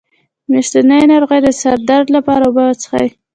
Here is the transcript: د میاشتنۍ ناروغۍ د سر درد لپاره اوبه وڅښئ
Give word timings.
د 0.45 0.45
میاشتنۍ 0.51 1.01
ناروغۍ 1.11 1.39
د 1.43 1.47
سر 1.61 1.77
درد 1.89 2.07
لپاره 2.15 2.43
اوبه 2.45 2.61
وڅښئ 2.65 3.07